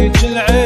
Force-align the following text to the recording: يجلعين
يجلعين 0.00 0.59